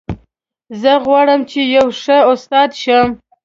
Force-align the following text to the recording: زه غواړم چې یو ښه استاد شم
زه 0.81 0.91
غواړم 1.05 1.41
چې 1.51 1.59
یو 1.75 1.87
ښه 2.01 2.17
استاد 2.31 2.69
شم 2.81 3.07